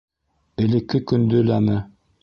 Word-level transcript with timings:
-Элекке 0.63 1.03
көндө 1.13 1.47
ләме? 1.51 1.81